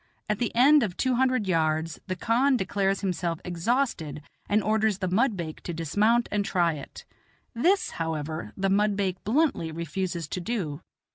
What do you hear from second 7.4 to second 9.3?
this, however, the mudbake